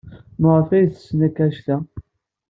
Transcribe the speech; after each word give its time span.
Maɣef 0.41 0.69
ay 0.75 0.85
ttessen 0.87 1.19
akk 1.27 1.37
anect-a? 1.43 1.77